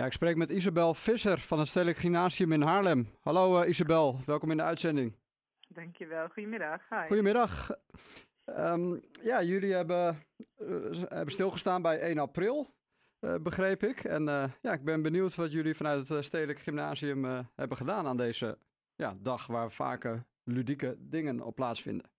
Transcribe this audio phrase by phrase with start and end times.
[0.00, 3.08] Ja, ik spreek met Isabel Visser van het Stedelijk Gymnasium in Haarlem.
[3.20, 5.16] Hallo uh, Isabel, welkom in de uitzending.
[5.68, 6.88] Dankjewel, goedemiddag.
[6.88, 7.06] Hi.
[7.06, 7.70] Goedemiddag.
[8.44, 10.22] Um, ja, jullie hebben,
[10.58, 12.74] uh, hebben stilgestaan bij 1 april,
[13.20, 14.04] uh, begreep ik.
[14.04, 14.24] En
[14.62, 17.24] ja, ik ben benieuwd wat jullie vanuit het Stedelijk Gymnasium
[17.54, 18.58] hebben gedaan aan deze
[18.94, 22.10] ja, dag waar vaker ludieke dingen op plaatsvinden.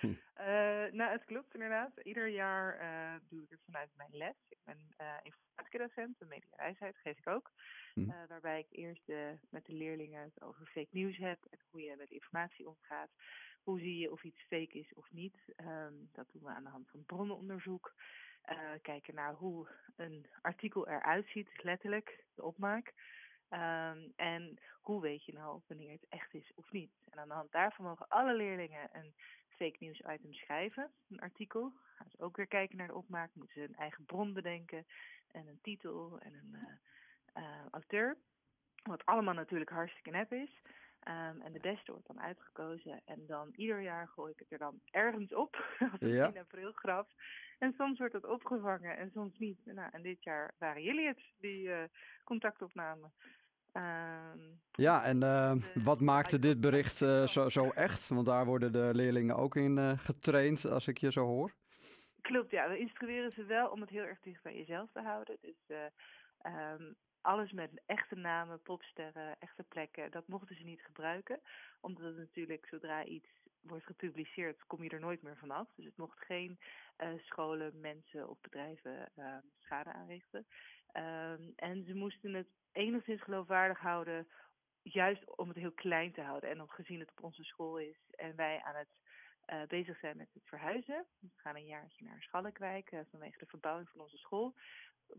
[0.00, 0.06] Hm.
[0.38, 2.00] uh, nou, het klopt inderdaad.
[2.02, 4.36] Ieder jaar uh, doe ik het vanuit mijn les.
[4.48, 7.52] Ik ben uh, informatiedocent, de mediawijsheid geef ik ook.
[7.94, 8.06] Hm.
[8.28, 9.12] waarbij ik eerst
[9.50, 13.10] met de leerlingen het over fake news heb en hoe je met informatie omgaat.
[13.62, 15.36] Hoe zie je of iets fake is of niet?
[15.56, 17.94] Um, dat doen we aan de hand van bronnenonderzoek.
[18.82, 22.92] kijken naar hoe een artikel eruit ziet, letterlijk, de opmaak.
[23.50, 26.92] Um, en hoe weet je nou wanneer het echt is of niet?
[27.10, 29.14] En aan de hand daarvan mogen alle leerlingen een
[29.56, 31.72] fake news item schrijven, een artikel.
[31.96, 34.86] Gaan ze ook weer kijken naar de opmaak, moeten ze een eigen bron bedenken
[35.30, 38.16] en een titel en een uh, uh, auteur.
[38.82, 40.62] Wat allemaal natuurlijk hartstikke nep is.
[41.08, 43.00] Um, en de beste wordt dan uitgekozen.
[43.04, 45.54] En dan ieder jaar gooi ik het er dan ergens op.
[45.92, 46.30] Als een ja.
[46.30, 47.08] 10 april graf.
[47.58, 49.60] En soms wordt het opgevangen en soms niet.
[49.64, 51.82] Nou, en dit jaar waren jullie het, die uh,
[52.24, 53.04] contactopname.
[53.04, 53.12] Um,
[54.70, 55.52] ja, en uh,
[55.84, 58.08] wat maakte dit bericht uh, zo, zo, echt?
[58.08, 61.52] Want daar worden de leerlingen ook in uh, getraind, als ik je zo hoor.
[62.20, 62.68] Klopt, ja.
[62.68, 65.36] We instrueren ze wel om het heel erg dicht bij jezelf te houden.
[65.40, 65.90] Dus
[66.42, 71.40] um, alles met echte namen, popsterren, echte plekken, dat mochten ze niet gebruiken.
[71.80, 73.28] Omdat het natuurlijk, zodra iets
[73.60, 75.68] wordt gepubliceerd, kom je er nooit meer vanaf.
[75.74, 76.58] Dus het mocht geen
[77.16, 80.46] scholen, mensen of bedrijven uh, schade aanrichten.
[80.92, 84.28] Um, en ze moesten het enigszins geloofwaardig houden,
[84.82, 86.50] juist om het heel klein te houden.
[86.50, 88.88] En gezien het op onze school is en wij aan het
[89.46, 91.06] uh, bezig zijn met het verhuizen.
[91.20, 94.54] We gaan een jaartje naar Schalkwijk uh, vanwege de verbouwing van onze school.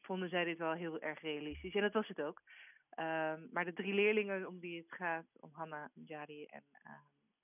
[0.00, 1.74] Vonden zij dit wel heel erg realistisch.
[1.74, 2.42] En dat was het ook.
[2.98, 6.92] Um, maar de drie leerlingen om die het gaat, om Hanna, Jari en uh,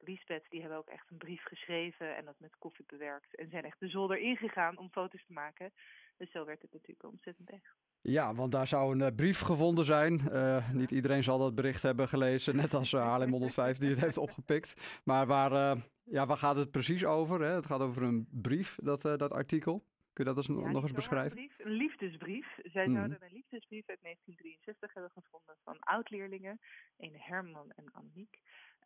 [0.03, 3.35] Lisbeth, die hebben ook echt een brief geschreven en dat met koffie bewerkt.
[3.35, 5.73] En zijn echt de zolder ingegaan om foto's te maken.
[6.17, 7.75] Dus zo werd het natuurlijk ontzettend echt.
[8.03, 10.21] Ja, want daar zou een uh, brief gevonden zijn.
[10.33, 14.01] Uh, niet iedereen zal dat bericht hebben gelezen, net als uh, Haarlem 105 die het
[14.01, 15.01] heeft opgepikt.
[15.05, 17.41] Maar waar, ja, waar gaat het precies over?
[17.41, 17.55] Hè?
[17.55, 19.85] Het gaat over een brief, dat, dat artikel.
[20.13, 21.39] Kun je dat eens, ja, nog eens beschrijven?
[21.39, 22.59] Een, brief, een liefdesbrief.
[22.63, 22.95] Zij mm.
[22.95, 26.61] zouden een liefdesbrief uit 1963 hebben gevonden van oud-leerlingen,
[26.97, 28.41] een Herman en Annemiek.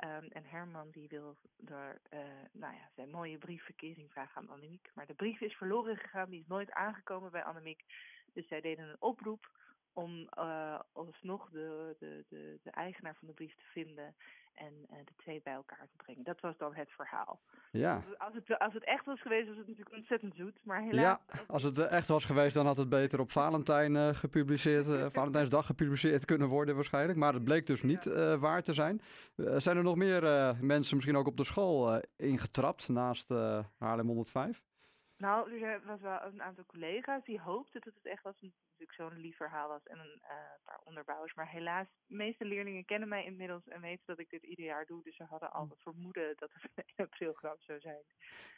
[0.05, 2.21] Um, en Herman die wil door uh,
[2.53, 4.91] nou ja, zijn mooie briefverkering vragen aan Annemiek.
[4.94, 7.84] Maar de brief is verloren gegaan, die is nooit aangekomen bij Annemiek.
[8.32, 9.50] Dus zij deden een oproep
[9.94, 14.15] om uh, alsnog de, de, de, de, eigenaar van de brief te vinden
[14.55, 16.25] en uh, de twee bij elkaar te brengen.
[16.25, 17.41] Dat was dan het verhaal.
[17.71, 18.03] Ja.
[18.19, 20.59] Als het, als het echt was geweest, was het natuurlijk ontzettend zoet.
[20.62, 21.19] Maar helaas.
[21.27, 25.66] Ja, als het echt was geweest, dan had het beter op Valentijn uh, gepubliceerd, Valentijnsdag
[25.66, 27.19] gepubliceerd kunnen worden waarschijnlijk.
[27.19, 28.05] Maar het bleek dus niet
[28.38, 29.00] waar te zijn.
[29.37, 30.22] zijn er nog meer
[30.61, 33.28] mensen misschien ook op de school ingetrapt naast
[33.78, 34.62] Haarlem 105?
[35.16, 39.20] Nou, er was wel een aantal collega's die hoopten dat het echt was natuurlijk zo'n
[39.20, 40.28] lief verhaal was en een uh,
[40.64, 41.34] paar onderbouwers.
[41.34, 44.86] Maar helaas, de meeste leerlingen kennen mij inmiddels en weten dat ik dit ieder jaar
[44.86, 45.02] doe.
[45.02, 48.02] Dus ze hadden al het vermoeden dat het een 1 april grap zou zijn.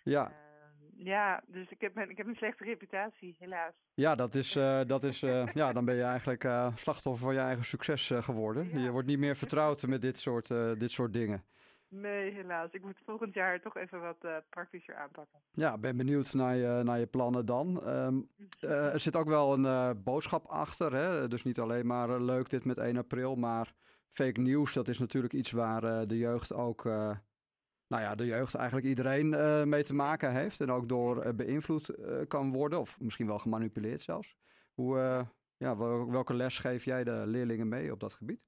[0.03, 0.31] Ja.
[0.31, 3.75] Uh, ja, dus ik heb, een, ik heb een slechte reputatie, helaas.
[3.95, 5.21] Ja, dat is, uh, dat is
[5.55, 6.43] ja, dan ben je eigenlijk
[6.75, 8.69] slachtoffer van je eigen succes geworden.
[8.71, 8.79] Ja.
[8.79, 11.45] Je wordt niet meer vertrouwd met dit soort, dit soort dingen.
[11.89, 12.73] Nee, helaas.
[12.73, 15.41] Ik moet volgend jaar toch even wat uh, praktischer aanpakken.
[15.53, 17.89] Ja, ben benieuwd naar je, naar je plannen dan.
[17.89, 18.29] Um,
[18.61, 20.95] uh, er zit ook wel een uh, boodschap achter.
[20.95, 21.29] Hè?
[21.29, 23.75] Dus niet alleen maar leuk dit met 1 april, maar
[24.13, 28.87] fake news, dat is natuurlijk iets waar de jeugd ook, nou ja, de jeugd eigenlijk
[28.87, 29.29] iedereen
[29.69, 30.61] mee te maken heeft.
[30.61, 31.91] En ook door beïnvloed
[32.29, 34.37] kan worden, of misschien wel gemanipuleerd zelfs.
[34.75, 35.27] Hoe,
[35.57, 35.77] ja,
[36.09, 38.41] welke les geef jij de leerlingen mee op dat gebied?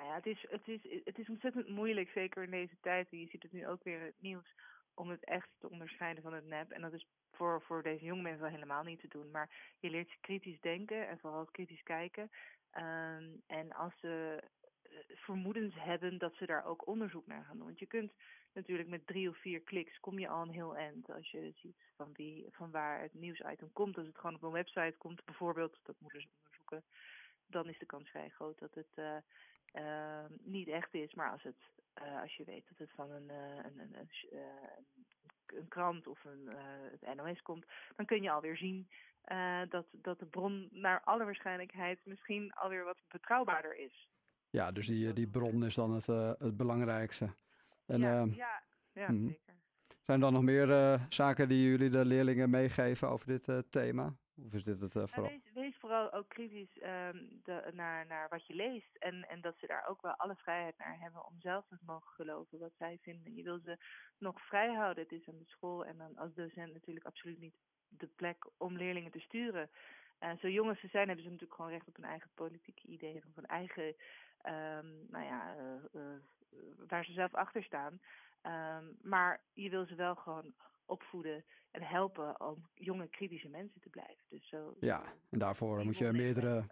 [0.00, 3.06] Nou ja, het is, het, is, het is ontzettend moeilijk, zeker in deze tijd.
[3.10, 4.54] Je ziet het nu ook weer in het nieuws,
[4.94, 6.70] om het echt te onderscheiden van het nep.
[6.70, 9.30] En dat is voor, voor deze jonge mensen wel helemaal niet te doen.
[9.30, 12.30] Maar je leert ze kritisch denken en vooral kritisch kijken.
[12.74, 14.42] Um, en als ze
[15.08, 17.66] vermoedens hebben dat ze daar ook onderzoek naar gaan doen.
[17.66, 18.12] Want je kunt
[18.52, 21.82] natuurlijk met drie of vier kliks kom je al een heel eind als je ziet
[21.96, 23.96] van, wie, van waar het nieuwsitem komt.
[23.96, 26.84] Als het gewoon op een website komt bijvoorbeeld, dat moeten ze onderzoeken
[27.50, 29.16] dan is de kans vrij groot dat het uh,
[29.74, 31.14] uh, niet echt is.
[31.14, 31.56] Maar als, het,
[32.02, 33.30] uh, als je weet dat het van een,
[33.64, 34.08] een, een,
[35.56, 36.48] een, krant of een,
[36.90, 37.64] het NOS komt,
[37.96, 38.88] dan kun je alweer zien
[39.68, 44.08] dat, dat de bron naar alle waarschijnlijkheid misschien alweer wat betrouwbaarder is.
[44.50, 46.06] Ja, dus die, die bron is dan het,
[46.38, 47.34] het belangrijkste.
[47.86, 48.62] En, ja, ja,
[48.92, 49.54] ja mm, zeker.
[50.02, 54.14] Zijn er dan nog meer zaken die jullie de leerlingen meegeven over dit thema?
[54.46, 55.30] Of is dit het vooral?
[55.90, 58.96] Vooral ook kritisch ehm, de, naar, naar wat je leest.
[58.96, 62.14] En, en dat ze daar ook wel alle vrijheid naar hebben om zelf te mogen
[62.14, 63.34] geloven wat zij vinden.
[63.34, 63.78] Je wil ze
[64.18, 65.02] nog vrij houden.
[65.02, 67.54] Het is aan de school en dan als docent natuurlijk absoluut niet
[67.88, 69.70] de plek om leerlingen te sturen.
[70.20, 72.88] Uh, zo jong als ze zijn, hebben ze natuurlijk gewoon recht op een eigen politieke
[72.88, 73.22] idee.
[73.28, 73.86] Of een eigen,
[74.46, 75.54] um, nou ja,
[75.92, 76.02] uh,
[76.88, 78.00] waar ze zelf achter staan.
[78.42, 80.54] Um, maar je wil ze wel gewoon
[80.90, 84.24] opvoeden en helpen om jonge kritische mensen te blijven.
[84.28, 86.64] Dus zo, ja, en daarvoor moet je meerdere.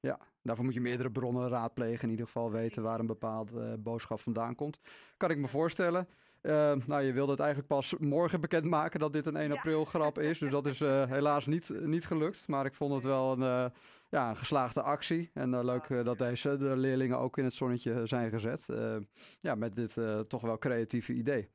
[0.00, 2.04] Ja, daarvoor moet je meerdere bronnen raadplegen.
[2.04, 4.80] In ieder geval weten waar een bepaalde boodschap vandaan komt.
[5.16, 6.08] Kan ik me voorstellen.
[6.42, 10.18] Uh, nou, je wilde het eigenlijk pas morgen bekendmaken dat dit een 1 april grap
[10.18, 10.38] is.
[10.38, 12.48] Dus dat is uh, helaas niet, niet gelukt.
[12.48, 13.72] Maar ik vond het wel een,
[14.10, 15.30] ja, een geslaagde actie.
[15.34, 18.66] En leuk dat deze de leerlingen ook in het zonnetje zijn gezet.
[19.40, 19.98] ja, met dit
[20.28, 21.50] toch wel creatieve idee.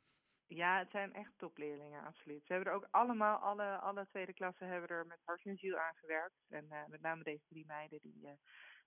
[0.49, 2.45] Ja, het zijn echt topleerlingen, absoluut.
[2.45, 5.77] Ze hebben er ook allemaal, alle, alle tweede klassen hebben er met hart en ziel
[5.77, 6.35] aan gewerkt.
[6.49, 8.39] En met name deze drie meiden, die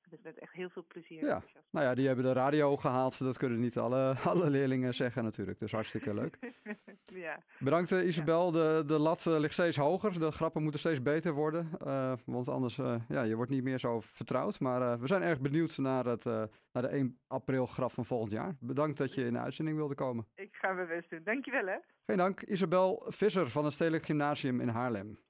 [0.09, 1.25] dus met echt heel veel plezier.
[1.25, 3.19] Ja, nou ja, die hebben de radio gehaald.
[3.19, 5.59] Dat kunnen niet alle, alle leerlingen zeggen natuurlijk.
[5.59, 6.39] Dus hartstikke leuk.
[7.05, 7.43] ja.
[7.59, 8.51] Bedankt Isabel.
[8.51, 10.19] De, de lat uh, ligt steeds hoger.
[10.19, 11.71] De grappen moeten steeds beter worden.
[11.87, 14.61] Uh, want anders, uh, ja, je wordt niet meer zo vertrouwd.
[14.61, 18.57] Maar we zijn erg benieuwd naar, het, naar de 1 april grap van volgend jaar.
[18.61, 20.27] Bedankt dat je in de uitzending wilde komen.
[20.35, 21.21] Ik ga mijn best doen.
[21.25, 21.77] Dankjewel hè.
[22.07, 22.43] Geen dank.
[22.43, 25.19] Isabel Visser van het Stedelijk Gymnasium in Haarlem.